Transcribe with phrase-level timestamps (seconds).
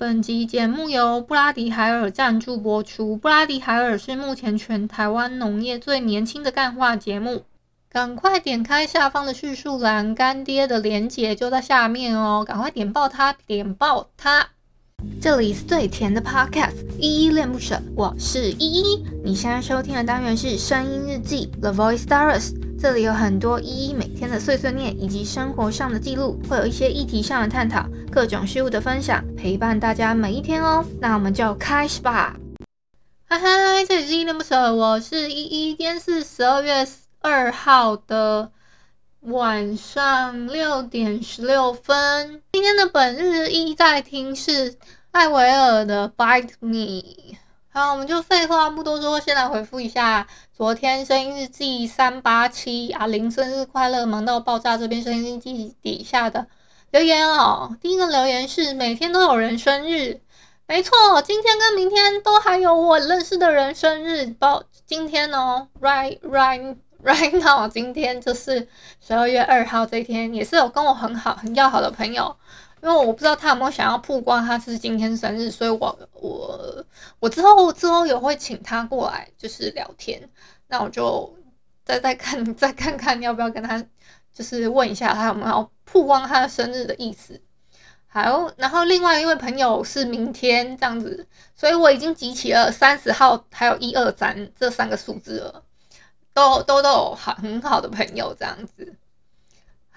[0.00, 3.18] 本集节目由布拉迪海尔赞助播出。
[3.18, 7.42] 布拉迪海尔是目前全台湾农业最年轻的干话节目。
[7.90, 12.42] 赶快点开下方的叙述栏，干爹的连结就在下面哦！
[12.48, 14.46] 赶快点爆它，点爆它！
[15.20, 19.04] 这里是最甜的 Podcast，依依恋不舍，我是依依。
[19.22, 22.69] 你现在收听的单元是声音日记 The Voice Diaries。
[22.80, 30.82] 这里有很多依依每天的碎碎念，以及生活上的记录，会有一些议题上的探讨，各种事物的分享，陪伴大家每一天哦。
[30.98, 32.34] 那我们就开始吧。
[33.26, 35.74] 嗨嗨，这里是依依恋不舍，我是依依。
[35.74, 36.88] 今天是十二月
[37.20, 38.50] 二号的
[39.20, 42.40] 晚上六点十六分。
[42.50, 44.78] 今天的本日依在听是
[45.10, 47.02] 艾维尔的《Bite Me》。
[47.72, 56.48] 好，我们就废话不多说，先来回复一下昨天声音日记三八七阿玲生日快乐，忙到爆炸这边声音日记底下的
[56.90, 57.76] 留言哦。
[57.80, 60.20] 第一个留言是每天都有人生日，
[60.66, 64.26] 没错，今天跟明天都还有我认识的人生日。
[64.26, 68.66] 包今天哦，right right right now，今天就是
[69.00, 72.36] 十二月二号这一天，也是有跟我很好很要好的朋友。
[72.82, 76.84] 因为我不知道他有没有想要曝光他是今天生日，所以我我
[77.18, 80.28] 我之后之后也会请他过来就是聊天，
[80.68, 81.36] 那我就
[81.84, 83.84] 再再看 再看看要不要跟他
[84.32, 87.40] 就是问一下他有没有曝光他的生日的意思。
[88.12, 95.62] 好，然后另外一位朋友是明天这样子，所以我已经集齐了三十号还有一二三这三个数字了，
[96.34, 98.96] 都都都有好很好的朋友这样子。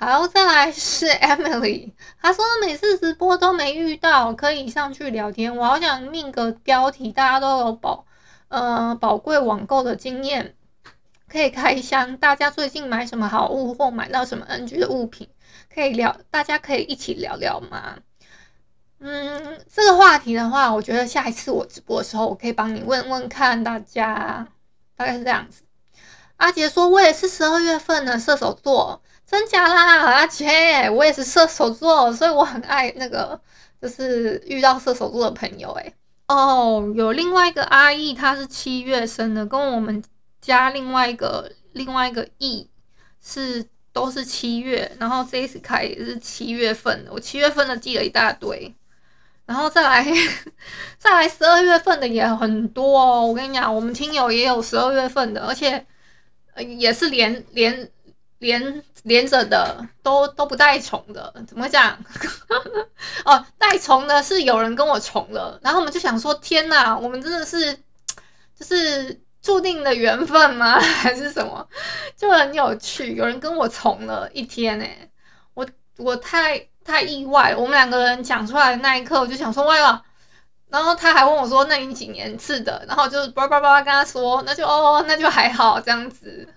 [0.05, 8.05] 好，再来是 Emily，她说每次直播都没遇到可以上去聊天，我好想命个标题，大家都有宝
[8.49, 10.55] 呃宝贵网购的经验，
[11.29, 15.29] 可以开箱，大家最近买什么好物或买到什么 NG 的物品，
[15.73, 17.99] 可以聊，大家可以一起聊聊吗？
[18.99, 24.49] 嗯，这个话题的话，我觉得下一次我直播的时候，我可以帮你问问看大家，
[24.97, 25.63] 大概是这样子。
[26.35, 29.01] 阿杰说，我也是十二月份的射手座。
[29.33, 33.41] 真假啦，阿杰，我也是射手座，所以我很爱那个，
[33.81, 35.71] 就是遇到射手座的朋友。
[35.71, 35.91] 哎，
[36.27, 40.03] 哦，有另外一个阿义，他是七月生的，跟我们
[40.39, 42.69] 家另外一个另外一个义
[43.19, 48.71] 是都是七月，然后 Jessica 也是七月份的，我七月份的记了一大堆，
[49.47, 50.05] 然后再来
[50.99, 53.25] 再来十二月份的也很多哦。
[53.25, 55.83] 我跟你讲，我们听友也有十二月份的，而且
[56.77, 57.89] 也是连连。
[58.43, 61.97] 连连着的都都不带重的，怎么讲？
[63.23, 67.73] 哦，带重的是有人跟我重了，然后我们就想说，天哪，我们真的是
[68.59, 70.77] 就是注定的缘分吗？
[70.79, 71.65] 还是什么？
[72.17, 74.85] 就很有趣，有人跟我重了一天呢，
[75.53, 75.65] 我
[75.97, 77.55] 我太太意外。
[77.55, 80.03] 我们两个人讲出来的那一刻，我就想说，哇呀！
[80.69, 82.83] 然后他还问我说，那你几年次的？
[82.87, 86.47] 然后就叭叭叭跟他说，那就哦，那就还好这样子。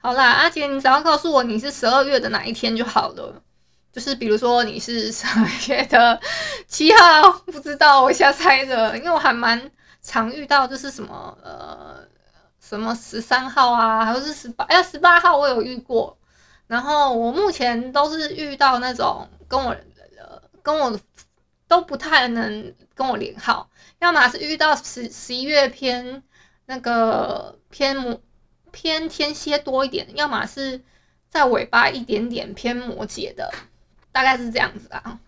[0.00, 3.42] 好啦，阿杰，你只要告诉我你是十二月的哪一天就好了。
[3.90, 6.20] 就是比如说你是 十二月的
[6.68, 9.70] 七号，不知道我瞎猜的，因为我还蛮
[10.00, 11.96] 常遇到，就是什么呃
[12.60, 16.16] 什么十三号啊，还是十八，哎呀十八号我有遇过。
[16.68, 19.70] 然后我目前都是遇到那种跟我
[20.16, 20.96] 呃跟我
[21.66, 26.22] 都不太能跟我连号，要么是遇到十十一月偏
[26.66, 28.22] 那个偏母。
[28.70, 30.82] 偏天蝎多一点，要么是
[31.28, 33.52] 在尾巴一点点偏摩羯的，
[34.12, 35.18] 大概是这样子啊。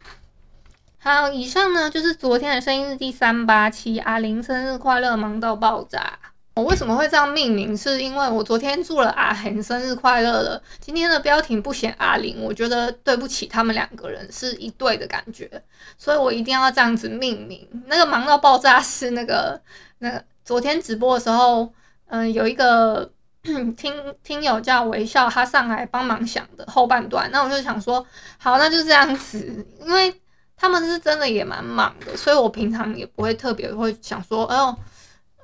[1.02, 6.18] 好，以上呢就是昨天的声音日记三八七阿玲生日快乐，忙到爆炸。
[6.54, 7.74] 我为什么会这样命名？
[7.74, 10.62] 是因为我昨天祝了阿玲生日快乐了。
[10.78, 15.62] 今天的标题不写阿玲，我觉得对不起他们两个人是一对的感觉，
[15.96, 17.66] 所以我一定要这样子命名。
[17.86, 19.58] 那个忙到爆炸是那个
[20.00, 21.72] 那个昨天直播的时候，
[22.08, 23.10] 嗯，有一个。
[23.74, 28.06] 听听友叫微笑，他上来帮忙想的后半段，那我就想说，
[28.36, 30.20] 好，那就这样子， 因为
[30.56, 34.78] 他们是真的也蛮忙的，所以我平常也不会特别会想说，哎呦，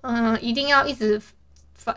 [0.03, 1.19] 嗯，一定要一直
[1.73, 1.97] 发，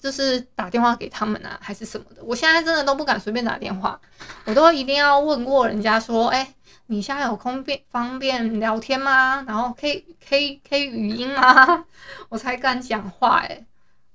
[0.00, 2.24] 就是打电话给他们啊，还是什么的。
[2.24, 4.00] 我现在真的都不敢随便打电话，
[4.46, 6.54] 我都一定要问过人家说，哎，
[6.86, 9.44] 你现在有空便方便聊天吗？
[9.46, 11.84] 然后可以可以可以语音吗？
[12.30, 13.44] 我才敢讲话。
[13.48, 13.64] 哎，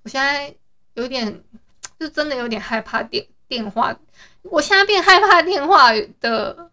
[0.04, 0.54] 我现在。
[0.96, 1.44] 有点，
[2.00, 3.96] 就真的有点害怕电电话。
[4.42, 6.70] 我现在变害怕电话的，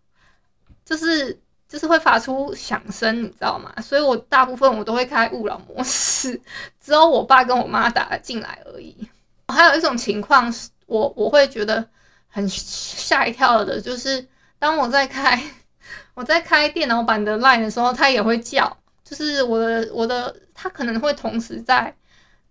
[0.85, 1.39] 就是
[1.69, 3.73] 就是会发出响声，你知道吗？
[3.81, 6.41] 所以我大部分我都会开勿扰模式，
[6.81, 9.09] 只有我爸跟我妈打进来而已。
[9.49, 11.87] 还有一种情况是，我我会觉得
[12.29, 14.27] 很吓一跳的，就是
[14.59, 15.43] 当我在开
[16.15, 21.95] 我在开电脑版的 Line 的时候，它也会叫，就是我的我的它可能会同时在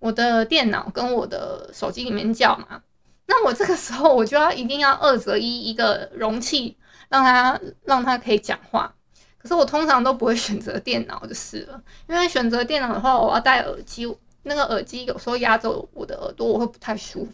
[0.02, 2.82] 我的电脑跟我的手机里面叫嘛。
[3.28, 6.76] 那我这个时候我就要一定要二择一，一个容器
[7.08, 8.94] 让它让它可以讲话。
[9.38, 14.06] 可是我通常都不会选择电脑就是了，因为选择电脑的话，我要戴耳机，
[14.44, 17.32] 那个耳机有时候压着我的耳朵，我会不太舒服。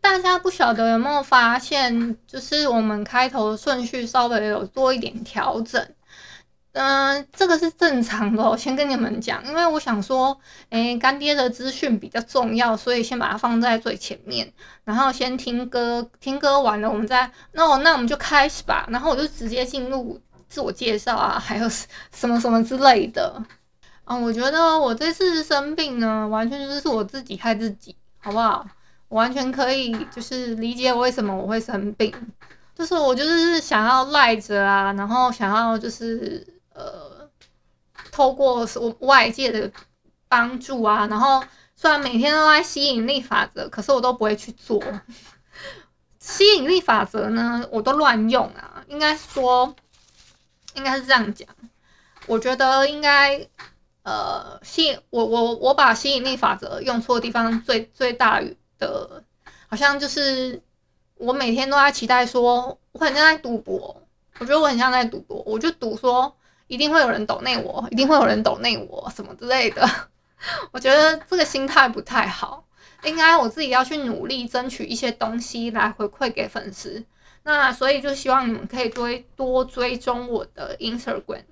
[0.00, 5.84] 大家不晓得有没有发现，就是我们开头的顺序稍微有做一点调整。
[6.72, 10.38] 嗯、这个是正常的，我先跟你们讲，因为我想说，
[10.70, 14.50] 诶，干爹的资讯比较重要，所以先把它放在最前面，
[14.84, 23.42] 然后先听歌，听歌完了，我们再，那我那我们就开始吧，然后我就直接进入自我介绍啊，还有什么什么之类的。
[24.04, 28.66] 嗯，我觉得我这次生病呢，完全就是我自己害自己，好不好？
[29.08, 32.10] 我完全可以，就是理解为什么我会生病，
[32.74, 37.30] 就是我就是想要赖着啊，然后想要就是呃，
[38.10, 39.70] 透过我外界的
[40.28, 41.44] 帮助啊，然后
[41.76, 44.82] 虽然每天都在吸引力法则，可是我都不会去做。
[46.18, 49.74] 吸引力法则呢，我都乱用啊，应该说，
[50.74, 51.48] 应该是这样讲，
[52.26, 53.48] 我觉得应该
[54.02, 58.40] 呃吸引我我我把吸引力法则用错地方最最大。
[58.78, 59.22] 的，
[59.68, 60.60] 好像就是
[61.14, 64.02] 我每天都在期待说，我很像在赌博。
[64.40, 66.36] 我觉得我很像在赌博，我就赌说
[66.72, 69.86] 一定会有人抖内我，一定会有人抖内我什么之类的。
[70.72, 72.64] 我觉得这个心态不太好，
[73.04, 77.04] 应该我自己要去努力争取一些东西来回馈给粉丝。
[77.42, 81.44] 那所以就希望你们可以多多追踪我的 Instagram，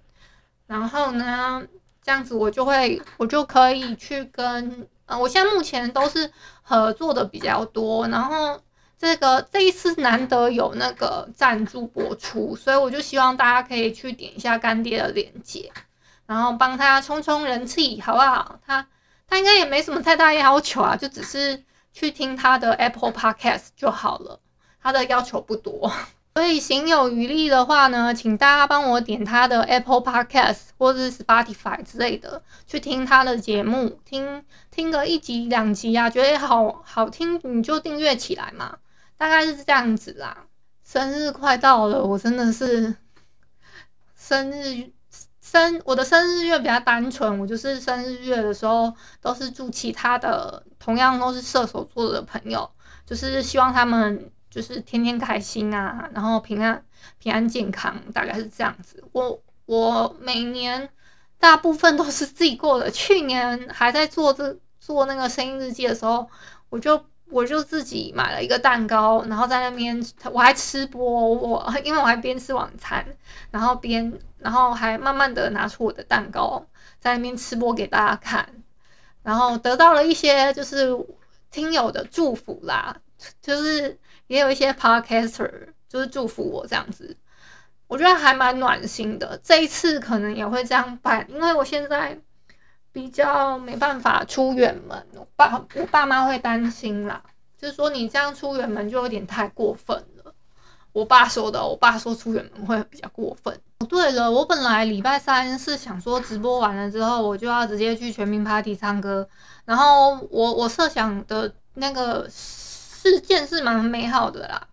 [0.67, 1.63] 然后呢，
[2.03, 4.89] 这样子我就会我就可以去跟。
[5.05, 6.33] 啊，我现在目前都是
[6.63, 8.59] 合作的比较多，然后
[9.01, 15.73] 这个这一次难得有那个赞助播出，所以我就希望大家可以去点一下干爹的链接，
[16.27, 18.61] 然后帮他冲冲人气，好不好？
[18.67, 18.87] 他
[19.27, 21.65] 他应该也没什么太大要求啊，就只是
[21.95, 24.39] 去听他的 Apple Podcast 就好了，
[24.83, 25.91] 他的要求不多。
[26.35, 38.79] 所以，行有余力的话呢，请大家帮我点他的 Apple Podcast 或者是 Spotify 之类的，去听他的节目，听听个一集两集啊，觉得好好听，你就订阅起来嘛，
[39.21, 40.47] 大概是这样子啦。
[40.83, 42.97] 生日快到了，我真的是
[44.17, 44.91] 生日
[45.43, 52.71] 生我的生日月比较单纯，我就是生日月的时候都是祝其他的同样都是射手座的朋友，
[53.05, 54.33] 就是希望他们。
[54.51, 56.85] 就是天天开心啊，然后平安
[57.21, 59.05] 平安健康，大概是这样子。
[59.13, 60.89] 我我每年
[61.39, 62.91] 大部分都是自己过的。
[62.91, 66.29] 去年还在做这做那个声音日记的时候，
[66.69, 71.03] 我就我就自己买了一个蛋糕，然后在那边我还吃播，
[71.35, 73.05] 我 因为我还边吃晚餐，
[73.51, 76.65] 然后边然后还慢慢的拿出我的蛋糕
[76.99, 78.49] 在那边吃播给大家看，
[79.23, 80.97] 然后得到了一些就是
[81.51, 82.97] 听友的祝福啦，
[83.41, 83.99] 就是。
[84.31, 85.51] 也有一些 podcaster
[85.89, 87.17] 就是祝福我这样子，
[87.89, 89.37] 我觉得还蛮暖心的。
[89.43, 92.17] 这一次可能也会这样办，因为我现在
[92.93, 97.23] 比较没办法出远门，我爸我爸妈会担心啦，
[97.59, 100.35] 就是说你这样出远门就有点太过分了。
[100.93, 103.61] 我爸说的，我爸说出远门会比较过分。
[103.89, 109.29] 对了，我本来礼拜三是想说直播完了之后我就要直接去全民 party 唱歌，
[109.65, 112.29] 然后我我设想的那个。
[113.03, 114.69] 事件是蛮美好的啦，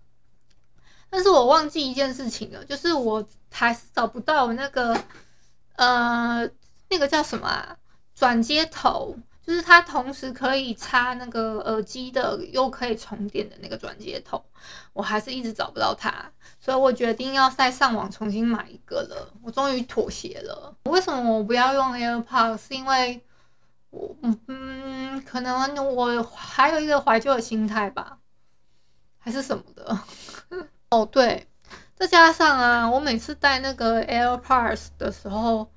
[1.10, 4.94] 但是我忘记一件事情了，就是我还是找不到那个，
[5.77, 6.46] 呃，
[6.89, 7.77] 那个叫什么啊？
[8.17, 14.43] 转接头，就是它同时可以插那个耳机的，又可以充电的那个转接头，
[14.91, 16.12] 我还是一直找不到它，
[16.59, 19.31] 所以我决定要再上网重新买一个了。
[19.43, 20.75] 我终于妥协了。
[20.86, 22.57] 为什么我不要用 AirPods？
[22.57, 23.24] 是因为
[23.91, 24.15] 我
[24.47, 28.17] 嗯，可能我还有一个怀旧的心态吧，
[29.19, 30.00] 还是什么的。
[30.89, 31.47] 哦，对，
[31.93, 35.69] 再加上啊，我每次戴那个 AirPods 的时候，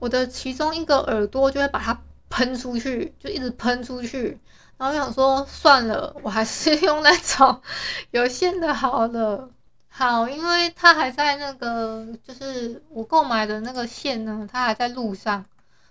[0.00, 4.40] 我的其中一个耳朵就会把它喷出去，就一直喷出去。
[4.76, 7.62] 然后我想说，算了，我还是 用那种
[8.10, 9.48] 有线的好了。
[9.88, 15.44] 好，因为它还在那个，就是我购买的那个线呢，它还在路上，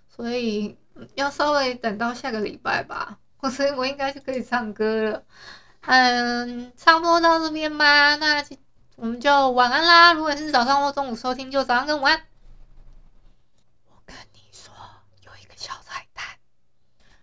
[0.10, 0.78] 所以。
[1.16, 5.24] 要稍微等到下个礼拜吧，我 所以我应该就可以唱歌了。
[5.80, 8.44] 嗯，差不多到这边吧，那
[8.98, 10.12] 我们就晚安啦。
[10.12, 12.25] 如果是早上或中午收听，就早上跟晚安。
[13.88, 14.74] 我跟你说，
[15.24, 16.25] 有一个小彩蛋。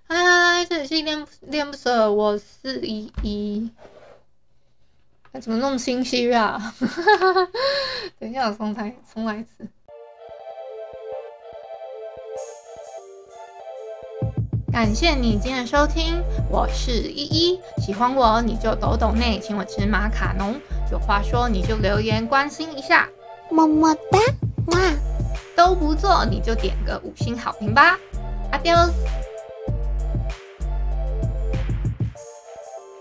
[0.08, 3.68] 嗨，这里是恋恋不舍，我是依依。
[5.40, 6.72] 怎么那么心虚啊？
[8.20, 9.68] 等一下，我重来，重来一次。
[14.72, 17.60] 感谢你今天的收听，我是依依。
[17.78, 20.54] 喜欢我你就抖抖内，请我吃马卡龙。
[20.92, 23.08] 有话说你就留言关心一下，
[23.50, 24.18] 么么哒，
[24.66, 24.78] 哇！
[25.56, 27.98] 都不做你就点个五星好评吧
[28.52, 28.92] ，Adios。